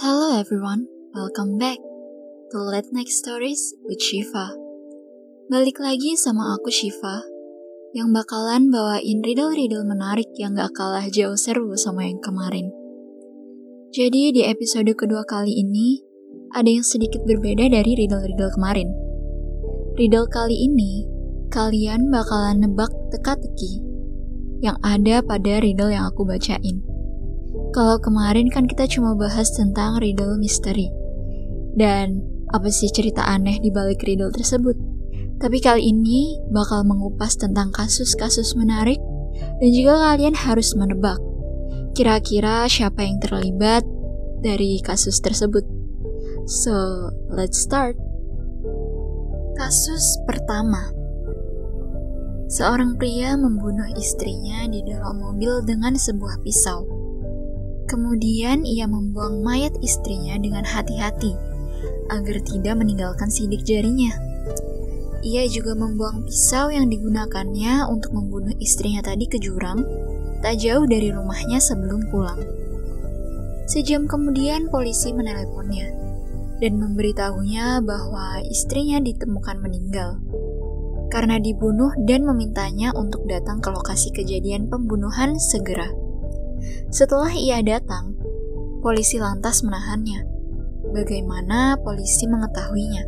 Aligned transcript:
Hello 0.00 0.32
everyone, 0.32 0.88
welcome 1.12 1.60
back 1.60 1.76
to 2.48 2.56
Late 2.56 2.88
Night 2.88 3.12
Stories 3.12 3.76
with 3.84 4.00
Shiva. 4.00 4.56
Balik 5.52 5.76
lagi 5.76 6.16
sama 6.16 6.56
aku 6.56 6.72
Shiva, 6.72 7.20
yang 7.92 8.08
bakalan 8.08 8.72
bawain 8.72 9.20
riddle-riddle 9.20 9.84
menarik 9.84 10.32
yang 10.40 10.56
gak 10.56 10.72
kalah 10.72 11.04
jauh 11.12 11.36
seru 11.36 11.76
sama 11.76 12.08
yang 12.08 12.16
kemarin. 12.24 12.72
Jadi 13.92 14.32
di 14.32 14.40
episode 14.48 14.88
kedua 14.96 15.20
kali 15.28 15.52
ini, 15.60 16.00
ada 16.56 16.72
yang 16.72 16.80
sedikit 16.80 17.20
berbeda 17.28 17.68
dari 17.68 17.92
riddle-riddle 17.92 18.56
kemarin. 18.56 18.88
Riddle 20.00 20.32
kali 20.32 20.64
ini, 20.64 21.04
kalian 21.52 22.08
bakalan 22.08 22.64
nebak 22.64 22.88
teka-teki 23.12 23.84
yang 24.64 24.80
ada 24.80 25.20
pada 25.20 25.60
riddle 25.60 25.92
yang 25.92 26.08
aku 26.08 26.24
bacain. 26.24 26.89
Kalau 27.80 27.96
kemarin 27.96 28.52
kan 28.52 28.68
kita 28.68 28.84
cuma 28.92 29.16
bahas 29.16 29.56
tentang 29.56 30.04
riddle 30.04 30.36
misteri. 30.36 30.92
Dan 31.72 32.20
apa 32.52 32.68
sih 32.68 32.92
cerita 32.92 33.24
aneh 33.24 33.56
di 33.56 33.72
balik 33.72 34.04
riddle 34.04 34.28
tersebut? 34.28 34.76
Tapi 35.40 35.64
kali 35.64 35.88
ini 35.88 36.36
bakal 36.52 36.84
mengupas 36.84 37.40
tentang 37.40 37.72
kasus-kasus 37.72 38.52
menarik 38.52 39.00
dan 39.64 39.70
juga 39.72 39.96
kalian 40.12 40.36
harus 40.36 40.76
menebak 40.76 41.16
kira-kira 41.96 42.68
siapa 42.68 43.00
yang 43.00 43.16
terlibat 43.16 43.80
dari 44.44 44.76
kasus 44.84 45.16
tersebut. 45.24 45.64
So, 46.44 47.08
let's 47.32 47.64
start. 47.64 47.96
Kasus 49.56 50.20
pertama. 50.28 50.92
Seorang 52.52 53.00
pria 53.00 53.40
membunuh 53.40 53.88
istrinya 53.96 54.68
di 54.68 54.84
dalam 54.84 55.16
mobil 55.16 55.64
dengan 55.64 55.96
sebuah 55.96 56.44
pisau. 56.44 56.99
Kemudian 57.90 58.62
ia 58.62 58.86
membuang 58.86 59.42
mayat 59.42 59.74
istrinya 59.82 60.38
dengan 60.38 60.62
hati-hati 60.62 61.34
agar 62.06 62.38
tidak 62.46 62.78
meninggalkan 62.78 63.26
sidik 63.26 63.66
jarinya. 63.66 64.14
Ia 65.26 65.50
juga 65.50 65.74
membuang 65.74 66.22
pisau 66.22 66.70
yang 66.70 66.86
digunakannya 66.86 67.90
untuk 67.90 68.14
membunuh 68.14 68.54
istrinya 68.62 69.02
tadi 69.02 69.26
ke 69.26 69.42
jurang, 69.42 69.82
tak 70.38 70.62
jauh 70.62 70.86
dari 70.86 71.10
rumahnya 71.10 71.58
sebelum 71.58 72.06
pulang. 72.08 72.38
Sejam 73.66 74.06
kemudian 74.06 74.70
polisi 74.70 75.10
meneleponnya 75.10 75.90
dan 76.62 76.78
memberitahunya 76.78 77.82
bahwa 77.82 78.38
istrinya 78.46 79.02
ditemukan 79.02 79.58
meninggal 79.58 80.22
karena 81.10 81.42
dibunuh 81.42 81.90
dan 82.06 82.22
memintanya 82.22 82.94
untuk 82.94 83.26
datang 83.26 83.58
ke 83.58 83.68
lokasi 83.74 84.14
kejadian 84.14 84.70
pembunuhan 84.70 85.34
segera. 85.36 85.90
Setelah 86.90 87.30
ia 87.36 87.60
datang, 87.62 88.18
polisi 88.80 89.20
lantas 89.20 89.60
menahannya. 89.60 90.26
Bagaimana 90.90 91.78
polisi 91.78 92.26
mengetahuinya? 92.26 93.04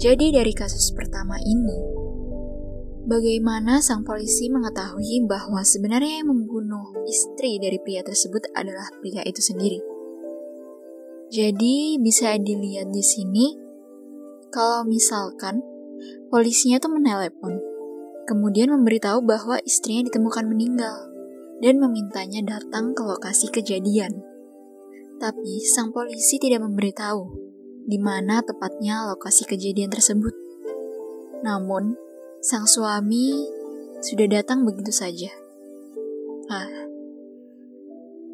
Jadi 0.00 0.34
dari 0.34 0.50
kasus 0.56 0.90
pertama 0.90 1.38
ini, 1.38 1.78
bagaimana 3.06 3.78
sang 3.78 4.02
polisi 4.02 4.50
mengetahui 4.50 5.28
bahwa 5.30 5.62
sebenarnya 5.62 6.24
yang 6.24 6.34
membunuh 6.34 6.90
istri 7.06 7.62
dari 7.62 7.78
pria 7.78 8.02
tersebut 8.02 8.50
adalah 8.56 8.90
pria 8.98 9.22
itu 9.22 9.38
sendiri? 9.38 9.78
Jadi 11.30 12.02
bisa 12.02 12.34
dilihat 12.34 12.90
di 12.90 13.04
sini, 13.04 13.46
kalau 14.50 14.82
misalkan 14.82 15.62
polisinya 16.32 16.82
tuh 16.82 16.92
menelepon, 16.92 17.62
kemudian 18.26 18.74
memberitahu 18.74 19.22
bahwa 19.22 19.62
istrinya 19.62 20.10
ditemukan 20.10 20.48
meninggal 20.50 21.11
dan 21.62 21.78
memintanya 21.78 22.42
datang 22.42 22.92
ke 22.92 23.06
lokasi 23.06 23.48
kejadian. 23.54 24.20
Tapi 25.22 25.62
sang 25.62 25.94
polisi 25.94 26.42
tidak 26.42 26.66
memberitahu 26.66 27.30
di 27.86 27.98
mana 28.02 28.42
tepatnya 28.42 29.06
lokasi 29.06 29.46
kejadian 29.46 29.94
tersebut. 29.94 30.34
Namun, 31.46 31.94
sang 32.42 32.66
suami 32.66 33.46
sudah 34.02 34.26
datang 34.26 34.66
begitu 34.66 34.90
saja. 34.90 35.30
Ah, 36.50 36.70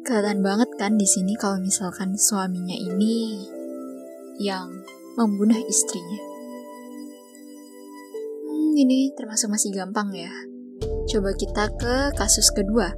kelihatan 0.01 0.41
banget 0.41 0.69
kan 0.81 0.97
di 0.97 1.05
sini 1.05 1.37
kalau 1.37 1.61
misalkan 1.61 2.17
suaminya 2.17 2.73
ini 2.73 3.45
yang 4.41 4.81
membunuh 5.13 5.57
istrinya. 5.69 6.21
Hmm, 8.49 8.73
ini 8.73 9.13
termasuk 9.13 9.53
masih 9.53 9.69
gampang 9.77 10.09
ya. 10.17 10.33
Coba 11.09 11.33
kita 11.37 11.69
ke 11.77 12.17
kasus 12.17 12.49
kedua. 12.53 12.93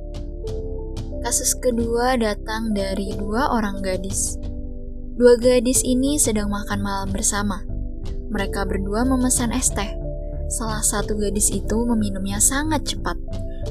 Kasus 1.22 1.54
kedua 1.54 2.18
datang 2.18 2.74
dari 2.74 3.14
dua 3.14 3.54
orang 3.54 3.78
gadis. 3.86 4.42
Dua 5.14 5.38
gadis 5.38 5.86
ini 5.86 6.18
sedang 6.18 6.50
makan 6.50 6.82
malam 6.82 7.14
bersama. 7.14 7.62
Mereka 8.34 8.66
berdua 8.66 9.06
memesan 9.06 9.54
es 9.54 9.70
teh. 9.70 9.94
Salah 10.50 10.82
satu 10.82 11.14
gadis 11.14 11.54
itu 11.54 11.78
meminumnya 11.86 12.42
sangat 12.42 12.98
cepat 12.98 13.22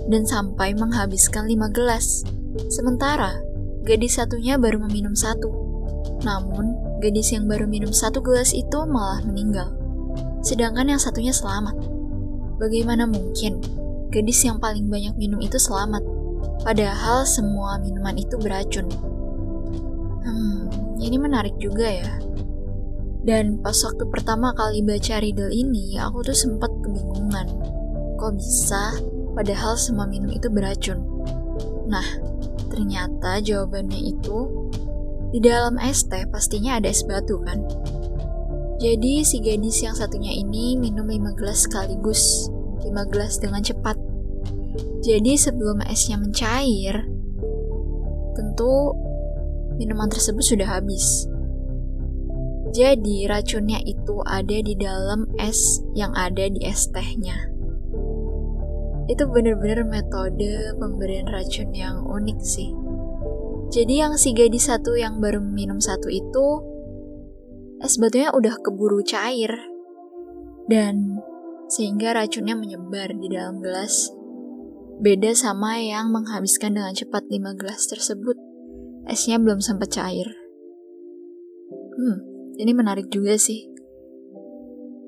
dan 0.07 0.23
sampai 0.23 0.79
menghabiskan 0.79 1.51
lima 1.51 1.67
gelas. 1.75 2.23
Sementara, 2.71 3.43
gadis 3.83 4.23
satunya 4.23 4.55
baru 4.55 4.87
meminum 4.87 5.19
satu. 5.19 5.51
Namun, 6.23 6.79
gadis 7.03 7.35
yang 7.35 7.51
baru 7.51 7.67
minum 7.67 7.91
satu 7.91 8.23
gelas 8.23 8.55
itu 8.55 8.79
malah 8.87 9.27
meninggal. 9.27 9.75
Sedangkan 10.47 10.87
yang 10.87 11.03
satunya 11.03 11.35
selamat. 11.35 11.75
Bagaimana 12.63 13.11
mungkin 13.11 13.59
gadis 14.15 14.39
yang 14.47 14.63
paling 14.63 14.87
banyak 14.87 15.19
minum 15.19 15.43
itu 15.43 15.59
selamat? 15.59 16.20
Padahal 16.61 17.25
semua 17.25 17.81
minuman 17.81 18.17
itu 18.21 18.37
beracun. 18.37 18.87
Hmm, 20.21 20.69
ini 21.01 21.17
menarik 21.17 21.57
juga 21.57 21.89
ya. 21.89 22.13
Dan 23.21 23.61
pas 23.61 23.77
waktu 23.85 24.05
pertama 24.09 24.53
kali 24.57 24.81
baca 24.81 25.21
riddle 25.21 25.53
ini, 25.53 26.01
aku 26.01 26.25
tuh 26.25 26.37
sempat 26.37 26.73
kebingungan. 26.81 27.49
Kok 28.17 28.33
bisa? 28.37 28.97
Padahal 29.37 29.77
semua 29.77 30.09
minum 30.09 30.33
itu 30.33 30.49
beracun. 30.49 31.01
Nah, 31.89 32.05
ternyata 32.73 33.41
jawabannya 33.41 34.17
itu 34.17 34.69
di 35.31 35.39
dalam 35.39 35.79
es 35.79 36.03
teh 36.11 36.27
pastinya 36.27 36.83
ada 36.83 36.91
es 36.91 37.07
batu 37.07 37.39
kan? 37.45 37.63
Jadi 38.81 39.21
si 39.23 39.45
gadis 39.45 39.85
yang 39.85 39.93
satunya 39.93 40.33
ini 40.33 40.75
minum 40.81 41.05
5 41.05 41.37
gelas 41.37 41.69
sekaligus, 41.69 42.49
5 42.81 43.13
gelas 43.13 43.37
dengan 43.37 43.61
cepat. 43.61 44.10
Jadi 45.01 45.35
sebelum 45.35 45.83
esnya 45.89 46.21
mencair, 46.21 47.09
tentu 48.37 48.95
minuman 49.81 50.07
tersebut 50.07 50.45
sudah 50.45 50.79
habis. 50.79 51.27
Jadi 52.71 53.27
racunnya 53.27 53.83
itu 53.83 54.23
ada 54.23 54.59
di 54.63 54.79
dalam 54.79 55.27
es 55.43 55.83
yang 55.99 56.15
ada 56.15 56.47
di 56.47 56.63
es 56.63 56.87
tehnya. 56.95 57.51
Itu 59.11 59.27
bener-bener 59.27 59.83
metode 59.83 60.79
pemberian 60.79 61.27
racun 61.27 61.75
yang 61.75 62.07
unik 62.07 62.39
sih. 62.39 62.71
Jadi 63.75 63.99
yang 63.99 64.15
si 64.15 64.31
gadis 64.31 64.71
satu 64.71 64.95
yang 64.95 65.19
baru 65.19 65.43
minum 65.43 65.83
satu 65.83 66.07
itu, 66.07 66.47
es 67.83 67.99
batunya 67.99 68.31
udah 68.31 68.55
keburu 68.63 69.03
cair. 69.03 69.51
Dan 70.71 71.19
sehingga 71.67 72.15
racunnya 72.15 72.55
menyebar 72.55 73.11
di 73.19 73.35
dalam 73.35 73.59
gelas 73.59 74.15
Beda 75.01 75.33
sama 75.33 75.81
yang 75.81 76.13
menghabiskan 76.13 76.77
dengan 76.77 76.93
cepat 76.93 77.25
5 77.25 77.57
gelas 77.57 77.89
tersebut. 77.89 78.37
Esnya 79.09 79.41
belum 79.41 79.65
sempat 79.65 79.97
cair. 79.97 80.29
Hmm, 81.97 82.21
ini 82.61 82.77
menarik 82.77 83.09
juga 83.09 83.41
sih. 83.41 83.65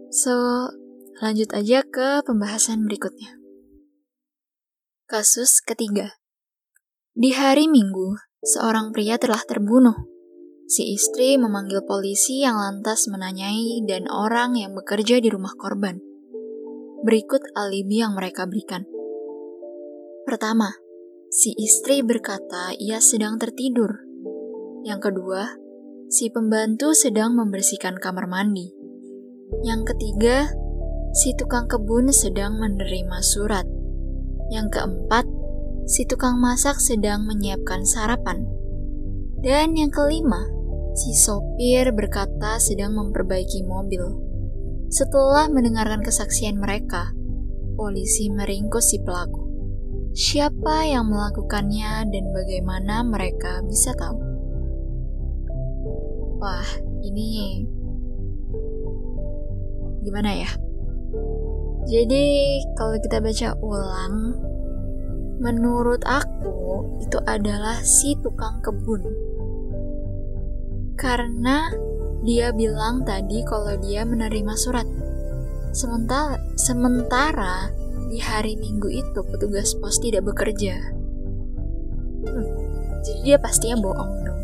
So, 0.09 0.33
lanjut 1.21 1.53
aja 1.53 1.85
ke 1.85 2.25
pembahasan 2.25 2.89
berikutnya. 2.89 3.37
Kasus 5.05 5.61
ketiga. 5.61 6.17
Di 7.13 7.37
hari 7.37 7.69
Minggu, 7.69 8.17
seorang 8.41 8.97
pria 8.97 9.21
telah 9.21 9.45
terbunuh. 9.45 10.09
Si 10.73 10.89
istri 10.89 11.37
memanggil 11.37 11.85
polisi 11.85 12.41
yang 12.41 12.57
lantas 12.57 13.13
menanyai 13.13 13.85
dan 13.85 14.09
orang 14.09 14.57
yang 14.57 14.73
bekerja 14.73 15.21
di 15.21 15.29
rumah 15.29 15.53
korban. 15.53 16.01
Berikut 17.05 17.45
alibi 17.53 18.01
yang 18.01 18.17
mereka 18.17 18.49
berikan. 18.49 18.89
Pertama, 20.23 20.71
si 21.35 21.51
istri 21.59 21.99
berkata 21.99 22.71
ia 22.79 23.03
sedang 23.03 23.43
tertidur. 23.43 24.07
Yang 24.87 25.11
kedua, 25.11 25.59
si 26.07 26.31
pembantu 26.31 26.95
sedang 26.95 27.35
membersihkan 27.35 27.99
kamar 27.99 28.31
mandi. 28.31 28.71
Yang 29.67 29.95
ketiga, 29.95 30.47
si 31.11 31.35
tukang 31.35 31.67
kebun 31.67 32.15
sedang 32.15 32.55
menerima 32.55 33.19
surat. 33.19 33.67
Yang 34.55 34.79
keempat, 34.79 35.27
si 35.91 36.07
tukang 36.07 36.39
masak 36.39 36.79
sedang 36.79 37.27
menyiapkan 37.27 37.83
sarapan. 37.83 38.47
Dan 39.43 39.75
yang 39.75 39.91
kelima, 39.91 40.47
si 40.95 41.19
sopir 41.19 41.91
berkata 41.91 42.63
sedang 42.63 42.95
memperbaiki 42.95 43.67
mobil. 43.67 44.07
Setelah 44.87 45.51
mendengarkan 45.51 45.99
kesaksian 45.99 46.63
mereka, 46.63 47.11
polisi 47.75 48.31
meringkus 48.31 48.95
si 48.95 49.03
pelaku 49.03 49.42
siapa 50.13 50.85
yang 50.85 51.09
melakukannya 51.09 52.05
dan 52.13 52.25
bagaimana 52.37 53.01
mereka 53.01 53.65
bisa 53.65 53.97
tahu. 53.97 54.21
Wah, 56.37 56.69
ini 57.01 57.65
gimana 60.05 60.31
ya? 60.37 60.51
Jadi, 61.89 62.61
kalau 62.79 62.95
kita 63.01 63.19
baca 63.19 63.49
ulang, 63.59 64.39
menurut 65.43 66.05
aku 66.07 66.87
itu 67.03 67.19
adalah 67.27 67.81
si 67.83 68.15
tukang 68.23 68.63
kebun. 68.63 69.03
Karena 70.95 71.73
dia 72.23 72.55
bilang 72.55 73.03
tadi 73.03 73.43
kalau 73.43 73.75
dia 73.83 74.07
menerima 74.07 74.55
surat. 74.55 74.87
Sementara, 75.75 76.39
sementara 76.55 77.82
di 78.13 78.21
hari 78.21 78.61
Minggu 78.61 78.93
itu 78.93 79.25
petugas 79.25 79.73
pos 79.81 79.97
tidak 79.97 80.29
bekerja. 80.29 80.77
Hmm, 82.29 82.45
jadi 83.01 83.21
dia 83.25 83.37
pastinya 83.41 83.81
bohong 83.81 84.13
dong. 84.21 84.41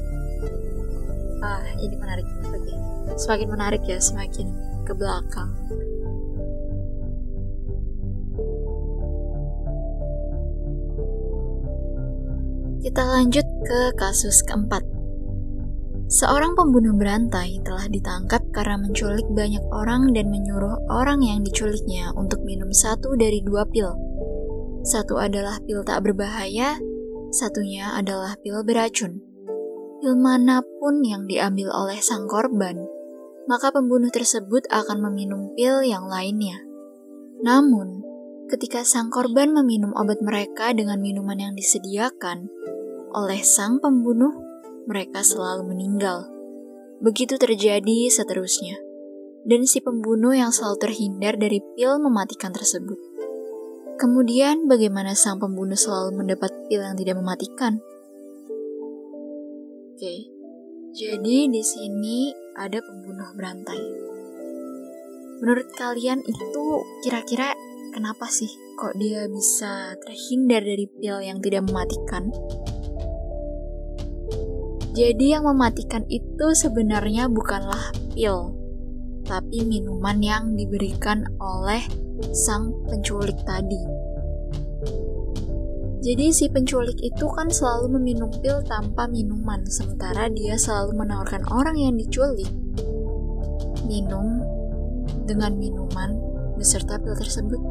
Ah, 1.44 1.60
ini 1.76 1.92
menarik. 1.92 2.24
Oke. 2.48 2.72
Semakin 3.20 3.48
menarik 3.52 3.84
ya, 3.84 4.00
semakin 4.00 4.56
ke 4.88 4.92
belakang. 4.96 5.52
Kita 12.80 13.04
lanjut 13.04 13.44
ke 13.68 13.80
kasus 14.00 14.40
keempat. 14.48 14.97
Seorang 16.08 16.56
pembunuh 16.56 16.96
berantai 16.96 17.60
telah 17.60 17.84
ditangkap 17.84 18.40
karena 18.48 18.80
menculik 18.80 19.28
banyak 19.28 19.60
orang 19.68 20.08
dan 20.16 20.32
menyuruh 20.32 20.80
orang 20.88 21.20
yang 21.20 21.44
diculiknya 21.44 22.08
untuk 22.16 22.40
minum 22.48 22.72
satu 22.72 23.12
dari 23.12 23.44
dua 23.44 23.68
pil. 23.68 23.92
Satu 24.88 25.20
adalah 25.20 25.60
pil 25.68 25.84
tak 25.84 26.08
berbahaya, 26.08 26.80
satunya 27.28 27.92
adalah 27.92 28.40
pil 28.40 28.64
beracun. 28.64 29.20
Pil 30.00 30.16
mana 30.16 30.64
pun 30.80 31.04
yang 31.04 31.28
diambil 31.28 31.68
oleh 31.76 32.00
sang 32.00 32.24
korban, 32.24 32.88
maka 33.44 33.68
pembunuh 33.68 34.08
tersebut 34.08 34.64
akan 34.72 35.04
meminum 35.12 35.52
pil 35.60 35.84
yang 35.84 36.08
lainnya. 36.08 36.56
Namun, 37.44 38.00
ketika 38.48 38.80
sang 38.80 39.12
korban 39.12 39.52
meminum 39.52 39.92
obat 39.92 40.24
mereka 40.24 40.72
dengan 40.72 41.04
minuman 41.04 41.36
yang 41.36 41.52
disediakan 41.52 42.48
oleh 43.12 43.44
sang 43.44 43.76
pembunuh, 43.76 44.47
mereka 44.88 45.20
selalu 45.20 45.68
meninggal. 45.68 46.24
Begitu 47.04 47.36
terjadi 47.36 48.08
seterusnya. 48.08 48.80
Dan 49.44 49.68
si 49.68 49.84
pembunuh 49.84 50.32
yang 50.32 50.48
selalu 50.48 50.80
terhindar 50.80 51.36
dari 51.36 51.60
pil 51.76 52.00
mematikan 52.00 52.56
tersebut. 52.56 52.96
Kemudian 54.00 54.64
bagaimana 54.64 55.12
sang 55.12 55.36
pembunuh 55.36 55.76
selalu 55.76 56.24
mendapat 56.24 56.48
pil 56.66 56.80
yang 56.80 56.96
tidak 56.96 57.20
mematikan? 57.20 57.84
Oke. 59.92 60.32
Jadi 60.96 61.52
di 61.52 61.62
sini 61.62 62.32
ada 62.56 62.80
pembunuh 62.80 63.28
berantai. 63.36 63.82
Menurut 65.38 65.68
kalian 65.76 66.24
itu 66.24 66.64
kira-kira 67.04 67.54
kenapa 67.92 68.26
sih 68.26 68.50
kok 68.74 68.96
dia 68.96 69.28
bisa 69.28 69.94
terhindar 70.02 70.64
dari 70.64 70.88
pil 70.88 71.20
yang 71.22 71.38
tidak 71.44 71.68
mematikan? 71.68 72.32
Jadi 74.98 75.30
yang 75.30 75.46
mematikan 75.46 76.02
itu 76.10 76.58
sebenarnya 76.58 77.30
bukanlah 77.30 77.94
pil, 78.10 78.50
tapi 79.22 79.62
minuman 79.62 80.18
yang 80.18 80.58
diberikan 80.58 81.22
oleh 81.38 81.78
sang 82.34 82.74
penculik 82.90 83.38
tadi. 83.46 83.78
Jadi 86.02 86.34
si 86.34 86.50
penculik 86.50 86.98
itu 86.98 87.30
kan 87.30 87.46
selalu 87.46 87.94
meminum 87.94 88.26
pil 88.42 88.58
tanpa 88.66 89.06
minuman, 89.06 89.62
sementara 89.70 90.26
dia 90.34 90.58
selalu 90.58 90.98
menawarkan 90.98 91.46
orang 91.46 91.78
yang 91.78 91.94
diculik 91.94 92.50
minum 93.86 94.42
dengan 95.30 95.54
minuman 95.54 96.18
beserta 96.58 96.98
pil 96.98 97.14
tersebut. 97.14 97.62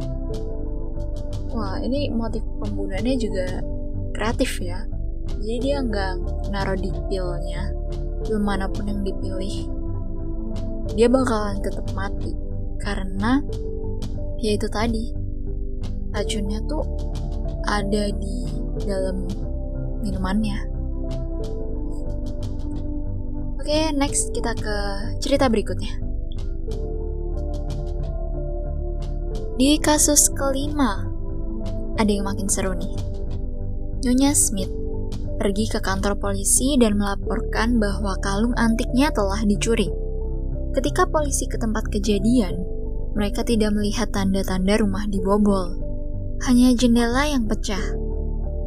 Wah, 1.51 1.75
ini 1.83 2.07
motif 2.07 2.39
pembunuhannya 2.63 3.19
juga 3.19 3.59
kreatif 4.15 4.63
ya 4.63 4.87
jadi 5.37 5.55
dia 5.61 5.77
nggak 5.79 6.13
naruh 6.49 6.77
di 6.77 6.89
pilnya. 7.07 7.71
Pil 8.25 8.41
mana 8.41 8.65
pun 8.67 8.89
yang 8.89 9.01
dipilih. 9.05 9.69
Dia 10.97 11.07
bakalan 11.07 11.61
tetap 11.61 11.85
mati. 11.93 12.33
Karena 12.81 13.39
ya 14.41 14.57
itu 14.57 14.67
tadi. 14.67 15.13
Racunnya 16.11 16.59
tuh 16.65 16.83
ada 17.69 18.09
di 18.09 18.37
dalam 18.83 19.27
minumannya. 20.01 20.57
Oke 23.61 23.67
okay, 23.67 23.85
next 23.93 24.31
kita 24.33 24.55
ke 24.57 24.75
cerita 25.21 25.51
berikutnya. 25.51 25.93
Di 29.57 29.77
kasus 29.81 30.29
kelima 30.33 31.05
ada 31.97 32.11
yang 32.11 32.25
makin 32.25 32.47
seru 32.47 32.73
nih. 32.77 32.93
Nyonya 34.05 34.31
Smith 34.37 34.86
pergi 35.37 35.69
ke 35.69 35.79
kantor 35.79 36.17
polisi 36.17 36.75
dan 36.81 36.97
melaporkan 36.97 37.77
bahwa 37.77 38.17
kalung 38.19 38.57
antiknya 38.57 39.13
telah 39.13 39.39
dicuri. 39.45 39.87
Ketika 40.73 41.09
polisi 41.09 41.49
ke 41.49 41.57
tempat 41.57 41.89
kejadian, 41.89 42.57
mereka 43.17 43.41
tidak 43.41 43.73
melihat 43.73 44.13
tanda-tanda 44.13 44.77
rumah 44.77 45.05
dibobol. 45.09 45.77
Hanya 46.45 46.73
jendela 46.77 47.25
yang 47.25 47.49
pecah 47.49 47.81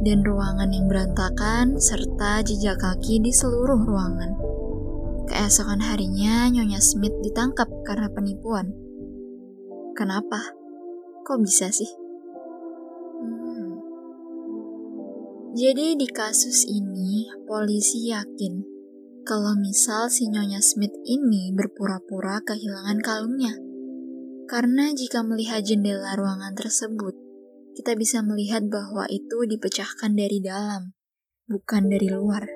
dan 0.03 0.25
ruangan 0.25 0.73
yang 0.73 0.89
berantakan 0.91 1.77
serta 1.77 2.43
jejak 2.43 2.81
kaki 2.81 3.21
di 3.23 3.31
seluruh 3.31 3.79
ruangan. 3.85 4.35
Keesokan 5.31 5.79
harinya, 5.79 6.51
Nyonya 6.51 6.83
Smith 6.83 7.15
ditangkap 7.23 7.69
karena 7.87 8.11
penipuan. 8.11 8.75
Kenapa? 9.95 10.51
Kok 11.23 11.39
bisa 11.39 11.71
sih? 11.71 12.00
Jadi 15.51 15.99
di 15.99 16.07
kasus 16.07 16.63
ini, 16.63 17.27
polisi 17.43 18.07
yakin 18.07 18.63
kalau 19.27 19.51
misal 19.59 20.07
si 20.07 20.31
Nyonya 20.31 20.63
Smith 20.63 20.95
ini 21.03 21.51
berpura-pura 21.51 22.39
kehilangan 22.39 23.03
kalungnya. 23.03 23.59
Karena 24.47 24.95
jika 24.95 25.27
melihat 25.27 25.59
jendela 25.67 26.15
ruangan 26.15 26.55
tersebut, 26.55 27.19
kita 27.75 27.99
bisa 27.99 28.23
melihat 28.23 28.63
bahwa 28.71 29.03
itu 29.11 29.43
dipecahkan 29.43 30.15
dari 30.15 30.39
dalam, 30.39 30.95
bukan 31.51 31.83
dari 31.91 32.07
luar. 32.07 32.47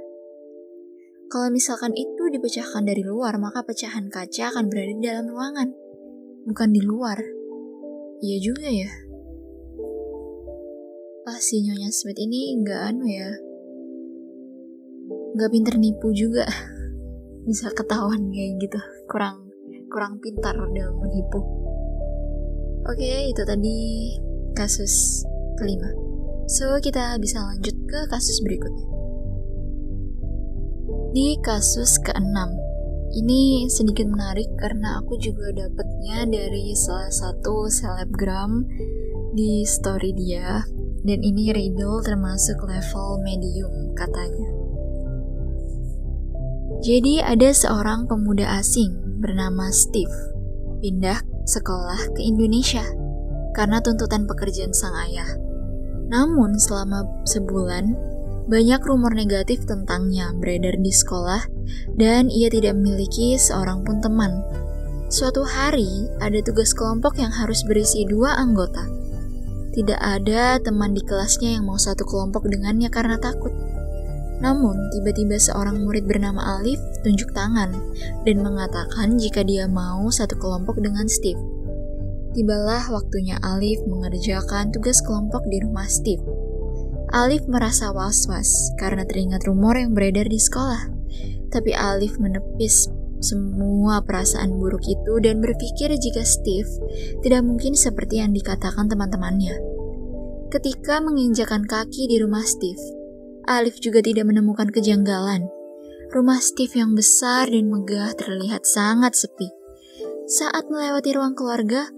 Kalau 1.27 1.51
misalkan 1.51 1.91
itu 1.99 2.31
dipecahkan 2.31 2.87
dari 2.87 3.03
luar, 3.03 3.35
maka 3.43 3.67
pecahan 3.67 4.07
kaca 4.07 4.55
akan 4.55 4.71
berada 4.71 4.95
di 4.95 5.03
dalam 5.03 5.27
ruangan, 5.27 5.67
bukan 6.47 6.69
di 6.71 6.79
luar. 6.79 7.19
Iya 8.23 8.39
juga 8.39 8.71
ya 8.71 9.04
ah 11.25 11.41
si 11.41 11.57
Nyonya 11.65 11.89
Smith? 11.89 12.21
Ini 12.21 12.61
nggak 12.61 12.81
anu 12.85 13.05
ya? 13.09 13.29
Nggak 15.33 15.49
pinter 15.49 15.75
nipu 15.81 16.13
juga. 16.13 16.45
Bisa 17.49 17.73
ketahuan 17.73 18.29
kayak 18.29 18.61
gitu. 18.61 18.79
Kurang 19.09 19.49
kurang 19.89 20.21
pintar 20.21 20.53
dalam 20.53 20.95
menipu. 21.01 21.41
Oke 22.85 23.33
itu 23.33 23.41
tadi 23.41 23.77
kasus 24.53 25.25
kelima. 25.57 25.89
So 26.45 26.77
kita 26.77 27.17
bisa 27.17 27.41
lanjut 27.41 27.73
ke 27.89 27.99
kasus 28.05 28.37
berikutnya. 28.45 28.85
Di 31.09 31.41
kasus 31.41 31.97
keenam. 32.05 32.53
Ini 33.15 33.65
sedikit 33.71 34.05
menarik 34.05 34.45
karena 34.61 35.01
aku 35.01 35.17
juga 35.17 35.49
dapatnya 35.49 36.29
dari 36.29 36.75
salah 36.77 37.09
satu 37.09 37.65
selebgram 37.71 38.67
di 39.33 39.63
story 39.65 40.11
dia 40.13 40.61
dan 41.05 41.21
ini 41.21 41.53
riddle 41.53 42.01
termasuk 42.01 42.57
level 42.65 43.21
medium 43.21 43.93
katanya. 43.93 44.49
Jadi 46.81 47.21
ada 47.21 47.53
seorang 47.53 48.09
pemuda 48.09 48.59
asing 48.59 49.21
bernama 49.21 49.69
Steve 49.69 50.11
pindah 50.81 51.21
sekolah 51.45 52.13
ke 52.17 52.21
Indonesia 52.25 52.83
karena 53.53 53.79
tuntutan 53.79 54.25
pekerjaan 54.25 54.73
sang 54.73 54.97
ayah. 55.07 55.29
Namun 56.09 56.57
selama 56.59 57.05
sebulan, 57.25 57.95
banyak 58.45 58.81
rumor 58.85 59.17
negatif 59.17 59.65
tentangnya 59.65 60.29
beredar 60.37 60.77
di 60.77 60.93
sekolah 60.93 61.41
dan 61.97 62.29
ia 62.29 62.51
tidak 62.53 62.77
memiliki 62.77 63.33
seorang 63.39 63.81
pun 63.81 63.97
teman. 64.03 64.45
Suatu 65.09 65.45
hari, 65.45 66.09
ada 66.21 66.37
tugas 66.45 66.73
kelompok 66.73 67.17
yang 67.17 67.33
harus 67.33 67.65
berisi 67.65 68.05
dua 68.05 68.37
anggota. 68.37 68.85
Tidak 69.75 69.99
ada 69.99 70.55
teman 70.63 70.95
di 70.95 71.03
kelasnya 71.03 71.59
yang 71.59 71.67
mau 71.67 71.75
satu 71.75 72.07
kelompok 72.07 72.47
dengannya 72.47 72.87
karena 72.87 73.19
takut. 73.19 73.51
Namun, 74.39 74.79
tiba-tiba 74.95 75.35
seorang 75.35 75.83
murid 75.83 76.07
bernama 76.07 76.59
Alif 76.59 76.79
tunjuk 77.03 77.35
tangan 77.35 77.75
dan 78.23 78.35
mengatakan 78.39 79.19
jika 79.19 79.43
dia 79.43 79.67
mau 79.67 80.07
satu 80.07 80.39
kelompok 80.39 80.79
dengan 80.79 81.11
Steve. 81.11 81.39
Tibalah 82.31 82.87
waktunya 82.87 83.35
Alif 83.43 83.83
mengerjakan 83.83 84.71
tugas 84.71 85.03
kelompok 85.03 85.43
di 85.51 85.59
rumah 85.59 85.91
Steve. 85.91 86.23
Alif 87.11 87.43
merasa 87.47 87.91
was-was 87.91 88.71
karena 88.79 89.03
teringat 89.03 89.43
rumor 89.43 89.75
yang 89.75 89.91
beredar 89.91 90.27
di 90.27 90.39
sekolah. 90.39 90.87
Tapi 91.51 91.75
Alif 91.75 92.15
menepis 92.19 92.91
semua 93.23 94.03
perasaan 94.03 94.55
buruk 94.59 94.83
itu 94.85 95.13
dan 95.23 95.39
berpikir 95.39 95.91
jika 95.95 96.21
Steve 96.27 96.67
tidak 97.23 97.41
mungkin 97.41 97.73
seperti 97.73 98.19
yang 98.19 98.35
dikatakan 98.35 98.91
teman-temannya. 98.91 99.55
Ketika 100.51 101.03
menginjakan 101.03 101.67
kaki 101.67 102.07
di 102.07 102.21
rumah 102.21 102.45
Steve, 102.45 102.79
Alif 103.45 103.77
juga 103.77 104.01
tidak 104.01 104.25
menemukan 104.29 104.69
kejanggalan. 104.73 105.45
Rumah 106.09 106.39
Steve 106.39 106.73
yang 106.79 106.93
besar 106.93 107.49
dan 107.49 107.69
megah 107.69 108.13
terlihat 108.17 108.63
sangat 108.63 109.17
sepi. 109.17 109.51
Saat 110.25 110.69
melewati 110.73 111.13
ruang 111.13 111.37
keluarga, 111.37 111.89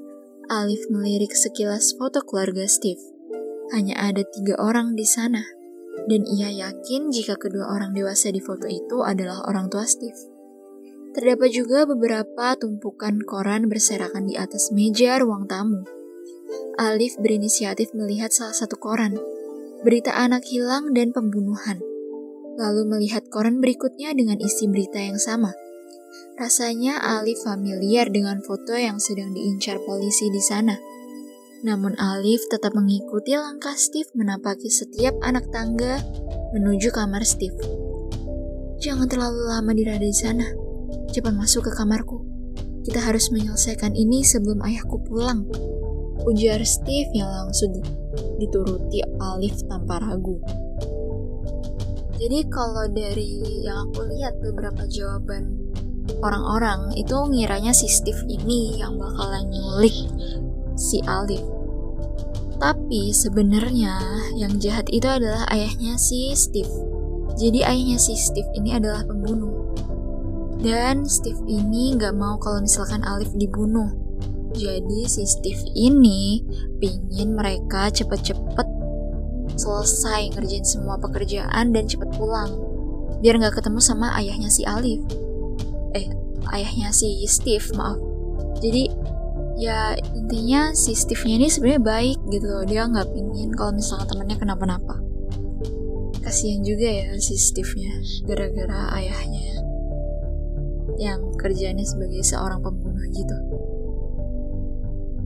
Alif 0.47 0.87
melirik 0.91 1.35
sekilas 1.35 1.95
foto 1.95 2.23
keluarga 2.23 2.67
Steve. 2.67 2.99
Hanya 3.75 3.99
ada 3.99 4.23
tiga 4.23 4.55
orang 4.59 4.95
di 4.95 5.03
sana, 5.03 5.43
dan 6.07 6.23
ia 6.23 6.47
yakin 6.51 7.11
jika 7.11 7.35
kedua 7.35 7.67
orang 7.67 7.91
dewasa 7.91 8.31
di 8.31 8.39
foto 8.39 8.63
itu 8.67 9.03
adalah 9.03 9.43
orang 9.43 9.67
tua 9.67 9.83
Steve. 9.83 10.36
Terdapat 11.17 11.49
juga 11.49 11.89
beberapa 11.89 12.53
tumpukan 12.61 13.17
koran 13.25 13.65
berserakan 13.65 14.29
di 14.29 14.37
atas 14.37 14.69
meja 14.69 15.17
ruang 15.17 15.49
tamu. 15.49 15.81
Alif 16.77 17.17
berinisiatif 17.17 17.89
melihat 17.97 18.29
salah 18.29 18.53
satu 18.53 18.77
koran, 18.77 19.17
berita 19.81 20.13
anak 20.13 20.45
hilang 20.45 20.93
dan 20.93 21.09
pembunuhan. 21.09 21.81
Lalu 22.61 22.85
melihat 22.85 23.25
koran 23.33 23.57
berikutnya 23.57 24.13
dengan 24.13 24.37
isi 24.37 24.69
berita 24.69 25.01
yang 25.01 25.17
sama. 25.17 25.57
Rasanya 26.37 27.01
Alif 27.01 27.41
familiar 27.41 28.13
dengan 28.13 28.45
foto 28.45 28.77
yang 28.77 29.01
sedang 29.01 29.33
diincar 29.33 29.81
polisi 29.89 30.29
di 30.29 30.37
sana. 30.37 30.77
Namun 31.65 31.97
Alif 31.97 32.45
tetap 32.45 32.77
mengikuti 32.77 33.33
langkah 33.33 33.73
Steve 33.73 34.13
menapaki 34.13 34.69
setiap 34.69 35.17
anak 35.25 35.49
tangga 35.49 35.97
menuju 36.53 36.93
kamar 36.93 37.25
Steve. 37.25 37.57
Jangan 38.77 39.09
terlalu 39.09 39.49
lama 39.49 39.73
dirada 39.73 40.05
di 40.05 40.13
sana. 40.13 40.66
Cepat 41.11 41.33
masuk 41.33 41.67
ke 41.67 41.71
kamarku. 41.75 42.23
Kita 42.87 43.03
harus 43.03 43.31
menyelesaikan 43.35 43.95
ini 43.95 44.23
sebelum 44.23 44.63
ayahku 44.63 45.03
pulang 45.03 45.47
ujar 46.27 46.59
Steve 46.67 47.11
yang 47.15 47.29
langsung 47.29 47.71
dituruti 48.39 48.99
Alif 49.21 49.63
tanpa 49.67 50.03
ragu. 50.03 50.39
Jadi 52.17 52.49
kalau 52.49 52.89
dari 52.89 53.61
yang 53.61 53.87
aku 53.87 54.09
lihat 54.09 54.41
beberapa 54.41 54.89
jawaban 54.89 55.53
orang-orang 56.23 56.95
itu 56.97 57.13
ngiranya 57.13 57.75
si 57.75 57.85
Steve 57.85 58.23
ini 58.25 58.81
yang 58.81 58.97
bakalan 58.97 59.47
nyulik 59.53 59.95
si 60.73 61.03
Alif. 61.05 61.43
Tapi 62.57 63.13
sebenarnya 63.13 64.01
yang 64.33 64.57
jahat 64.57 64.89
itu 64.89 65.05
adalah 65.05 65.45
ayahnya 65.53 65.93
si 66.01 66.33
Steve. 66.33 66.71
Jadi 67.37 67.61
ayahnya 67.61 68.01
si 68.01 68.17
Steve 68.17 68.49
ini 68.57 68.73
adalah 68.73 69.05
pembunuh. 69.05 69.66
Dan 70.57 71.05
Steve 71.05 71.41
ini 71.45 71.93
gak 71.95 72.17
mau 72.17 72.41
kalau 72.41 72.65
misalkan 72.65 73.05
Alif 73.05 73.29
dibunuh 73.37 74.07
jadi 74.57 75.05
si 75.05 75.21
Steve 75.29 75.61
ini 75.77 76.41
pingin 76.81 77.37
mereka 77.37 77.93
cepet-cepet 77.93 78.67
selesai 79.53 80.33
ngerjain 80.33 80.65
semua 80.65 80.97
pekerjaan 80.97 81.69
dan 81.75 81.85
cepet 81.85 82.09
pulang. 82.17 82.57
Biar 83.21 83.37
nggak 83.37 83.61
ketemu 83.61 83.77
sama 83.77 84.17
ayahnya 84.17 84.49
si 84.49 84.65
Alif. 84.65 85.05
Eh, 85.93 86.09
ayahnya 86.57 86.89
si 86.89 87.21
Steve, 87.29 87.65
maaf. 87.77 88.01
Jadi 88.57 88.89
ya 89.61 89.93
intinya 90.17 90.73
si 90.73 90.97
Steve-nya 90.97 91.45
ini 91.45 91.47
sebenarnya 91.53 91.81
baik 91.85 92.17
gitu 92.33 92.45
loh. 92.49 92.65
Dia 92.65 92.89
nggak 92.89 93.13
pingin 93.13 93.53
kalau 93.53 93.77
misalnya 93.77 94.09
temennya 94.09 94.37
kenapa-napa. 94.41 94.97
Kasihan 96.25 96.65
juga 96.65 96.89
ya 96.89 97.13
si 97.21 97.37
Steve-nya 97.37 98.01
gara-gara 98.25 98.93
ayahnya 98.97 99.56
yang 100.97 101.33
kerjanya 101.37 101.85
sebagai 101.85 102.21
seorang 102.25 102.59
pembunuh 102.61 103.05
gitu. 103.13 103.37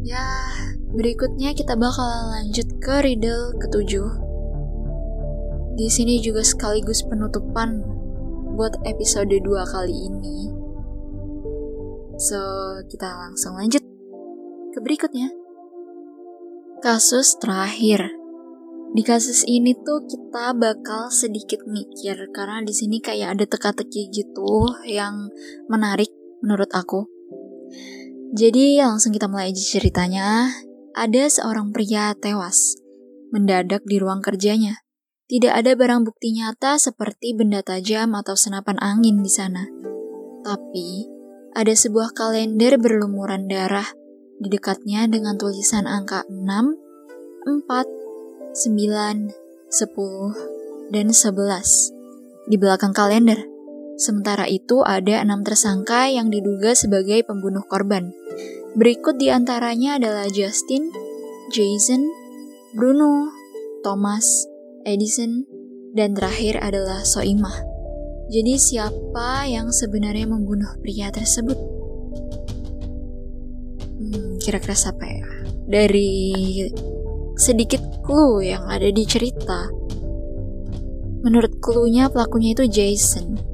Ya, 0.01 0.25
berikutnya 0.92 1.56
kita 1.56 1.80
bakal 1.80 2.08
lanjut 2.36 2.68
ke 2.84 2.96
riddle 3.06 3.56
ketujuh. 3.58 4.10
Di 5.80 5.88
sini 5.88 6.20
juga 6.20 6.44
sekaligus 6.44 7.01
penutupan 7.08 7.82
buat 8.60 8.75
episode 8.84 9.32
2 9.32 9.42
kali 9.72 9.96
ini. 10.12 10.38
So, 12.22 12.38
kita 12.86 13.08
langsung 13.08 13.58
lanjut 13.58 13.82
ke 14.75 14.80
berikutnya. 14.84 15.32
Kasus 16.82 17.38
terakhir. 17.38 18.21
Di 18.92 19.08
kasus 19.08 19.48
ini 19.48 19.72
tuh 19.72 20.04
kita 20.04 20.52
bakal 20.52 21.08
sedikit 21.08 21.64
mikir 21.64 22.28
karena 22.36 22.60
di 22.60 22.76
sini 22.76 23.00
kayak 23.00 23.40
ada 23.40 23.46
teka-teki 23.48 24.12
gitu 24.12 24.68
yang 24.84 25.32
menarik 25.72 26.12
menurut 26.44 26.68
aku. 26.76 27.08
Jadi 28.36 28.84
langsung 28.84 29.16
kita 29.16 29.32
mulai 29.32 29.56
aja 29.56 29.64
ceritanya. 29.64 30.52
Ada 30.92 31.32
seorang 31.32 31.72
pria 31.72 32.12
tewas, 32.20 32.76
mendadak 33.32 33.80
di 33.88 33.96
ruang 33.96 34.20
kerjanya. 34.20 34.84
Tidak 35.32 35.56
ada 35.56 35.72
barang 35.72 36.04
bukti 36.04 36.36
nyata 36.36 36.76
seperti 36.76 37.32
benda 37.32 37.64
tajam 37.64 38.12
atau 38.12 38.36
senapan 38.36 38.76
angin 38.84 39.24
di 39.24 39.32
sana. 39.32 39.72
Tapi, 40.44 41.08
ada 41.56 41.72
sebuah 41.72 42.12
kalender 42.12 42.76
berlumuran 42.76 43.48
darah 43.48 43.88
di 44.36 44.52
dekatnya 44.52 45.08
dengan 45.08 45.40
tulisan 45.40 45.88
angka 45.88 46.28
6, 46.28 46.44
4, 47.48 48.00
9, 48.51 49.31
10, 49.72 50.91
dan 50.91 51.08
11. 51.10 52.51
Di 52.51 52.55
belakang 52.60 52.91
kalender, 52.91 53.51
Sementara 54.01 54.50
itu 54.50 54.81
ada 54.81 55.22
enam 55.22 55.46
tersangka 55.46 56.10
yang 56.10 56.34
diduga 56.34 56.74
sebagai 56.74 57.22
pembunuh 57.22 57.62
korban. 57.70 58.10
Berikut 58.74 59.22
di 59.22 59.29
antaranya 59.29 60.01
adalah 60.01 60.25
Justin, 60.25 60.89
Jason, 61.53 62.10
Bruno, 62.74 63.29
Thomas, 63.86 64.50
Edison, 64.89 65.46
dan 65.93 66.17
terakhir 66.17 66.58
adalah 66.65 67.05
Soimah. 67.05 67.62
Jadi 68.34 68.58
siapa 68.58 69.46
yang 69.46 69.70
sebenarnya 69.70 70.25
membunuh 70.25 70.74
pria 70.81 71.13
tersebut? 71.13 71.62
Hmm, 74.01 74.41
kira-kira 74.41 74.74
siapa 74.74 75.05
ya? 75.05 75.29
Dari 75.70 76.10
sedikit 77.38 77.82
clue 78.04 78.44
yang 78.44 78.66
ada 78.68 78.90
di 78.92 79.04
cerita, 79.08 79.70
menurut 81.22 81.58
clue-nya 81.62 82.10
pelakunya 82.10 82.58
itu 82.58 82.66
Jason 82.68 83.52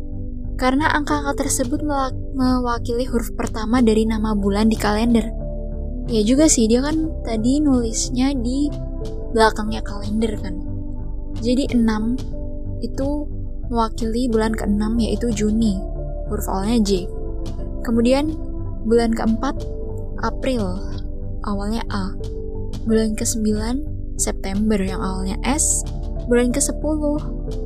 karena 0.57 0.89
angka-angka 0.89 1.45
tersebut 1.45 1.85
mewakili 2.33 3.05
huruf 3.05 3.29
pertama 3.37 3.77
dari 3.79 4.09
nama 4.09 4.33
bulan 4.33 4.73
di 4.73 4.75
kalender. 4.75 5.29
Ya 6.09 6.25
juga 6.25 6.49
sih, 6.49 6.65
dia 6.65 6.81
kan 6.81 7.13
tadi 7.21 7.61
nulisnya 7.61 8.33
di 8.33 8.65
belakangnya 9.37 9.85
kalender 9.85 10.33
kan. 10.41 10.57
Jadi 11.37 11.69
6 11.69 12.17
itu 12.81 13.09
mewakili 13.69 14.25
bulan 14.33 14.57
ke-6 14.57 14.97
yaitu 14.97 15.27
Juni, 15.29 15.77
huruf 16.25 16.49
awalnya 16.49 16.81
J. 16.81 17.05
Kemudian 17.85 18.33
bulan 18.89 19.13
keempat 19.13 19.61
April, 20.25 20.81
awalnya 21.45 21.85
A. 21.93 22.17
Bulan 22.87 23.19
ke-9 23.19 23.51
September 24.15 24.79
yang 24.79 25.03
awalnya 25.03 25.35
S. 25.43 25.83
Bulan 26.31 26.55
ke-10 26.55 27.19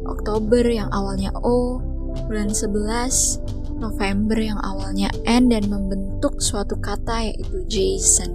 Oktober 0.09 0.65
yang 0.65 0.89
awalnya 0.89 1.29
O 1.45 1.77
bulan 2.25 2.49
11 2.49 3.77
November 3.77 4.37
yang 4.37 4.57
awalnya 4.65 5.13
N 5.29 5.53
dan 5.53 5.69
membentuk 5.69 6.41
suatu 6.41 6.73
kata 6.77 7.29
yaitu 7.29 7.61
Jason. 7.69 8.33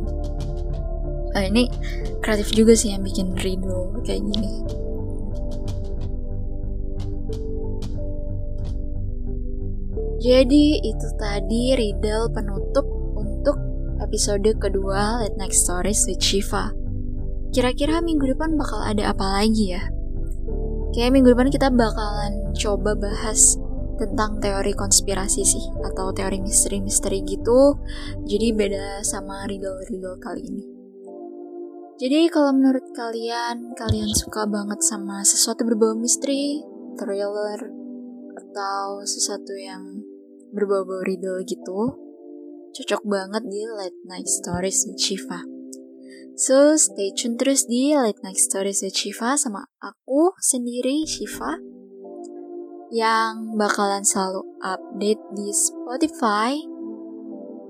Nah, 1.35 1.43
ini 1.43 1.67
kreatif 2.23 2.55
juga 2.55 2.79
sih 2.79 2.95
yang 2.95 3.03
bikin 3.03 3.35
riddle 3.35 3.91
kayak 4.07 4.23
gini. 4.23 4.63
Jadi 10.23 10.81
itu 10.83 11.09
tadi 11.21 11.77
riddle 11.77 12.33
penutup 12.33 12.96
episode 14.07 14.47
kedua 14.63 15.19
Late 15.19 15.35
Night 15.35 15.51
Stories 15.51 16.07
with 16.07 16.23
Shiva. 16.23 16.71
Kira-kira 17.51 17.99
minggu 17.99 18.23
depan 18.23 18.55
bakal 18.55 18.79
ada 18.79 19.11
apa 19.11 19.43
lagi 19.43 19.75
ya? 19.75 19.83
Kayak 20.95 21.11
minggu 21.11 21.35
depan 21.35 21.51
kita 21.51 21.75
bakalan 21.75 22.55
coba 22.55 22.95
bahas 22.95 23.59
tentang 23.99 24.39
teori 24.39 24.79
konspirasi 24.79 25.43
sih 25.43 25.67
atau 25.83 26.15
teori 26.15 26.39
misteri-misteri 26.39 27.27
gitu. 27.27 27.75
Jadi 28.31 28.55
beda 28.55 29.03
sama 29.03 29.43
riddle-riddle 29.51 30.23
kali 30.23 30.55
ini. 30.55 30.65
Jadi 31.99 32.31
kalau 32.31 32.55
menurut 32.55 32.87
kalian, 32.95 33.75
kalian 33.75 34.15
suka 34.15 34.47
banget 34.47 34.87
sama 34.87 35.27
sesuatu 35.27 35.67
berbau 35.67 35.99
misteri, 35.99 36.63
thriller, 36.95 37.59
atau 38.39 39.03
sesuatu 39.03 39.57
yang 39.59 40.07
berbau-bau 40.55 41.03
riddle 41.03 41.43
gitu, 41.43 42.06
cocok 42.77 43.03
banget 43.09 43.43
di 43.49 43.65
Late 43.65 44.01
Night 44.05 44.29
Stories 44.29 44.85
with 44.85 45.01
Shiva. 45.01 45.41
So, 46.37 46.77
stay 46.77 47.17
tune 47.17 47.41
terus 47.41 47.65
di 47.65 47.97
Late 47.97 48.21
Night 48.21 48.37
Stories 48.37 48.85
with 48.85 48.93
Shiva 48.93 49.41
sama 49.41 49.65
aku 49.81 50.37
sendiri, 50.37 51.09
Shiva, 51.09 51.57
yang 52.93 53.57
bakalan 53.57 54.05
selalu 54.05 54.45
update 54.61 55.23
di 55.33 55.49
Spotify 55.57 56.61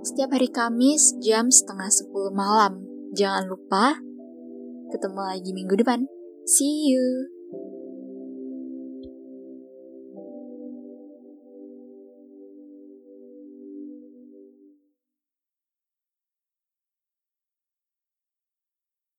setiap 0.03 0.35
hari 0.35 0.51
Kamis 0.51 1.15
jam 1.23 1.55
setengah 1.55 1.87
10 1.87 2.11
malam. 2.35 2.83
Jangan 3.15 3.47
lupa 3.47 3.99
ketemu 4.91 5.21
lagi 5.23 5.51
minggu 5.55 5.75
depan. 5.79 6.11
See 6.47 6.91
you! 6.91 7.36